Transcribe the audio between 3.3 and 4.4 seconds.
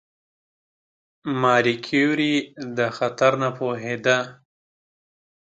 نه پوهېده.